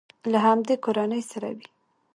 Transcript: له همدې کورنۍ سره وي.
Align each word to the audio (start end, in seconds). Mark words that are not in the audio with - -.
له 0.31 0.39
همدې 0.45 0.75
کورنۍ 0.83 1.21
سره 1.31 1.49
وي. 1.57 1.67